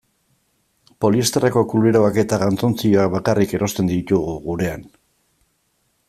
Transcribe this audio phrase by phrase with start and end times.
[1.05, 4.89] Poliesterreko kuleroak eta galtzontziloak bakarrik erosten ditugu gurean.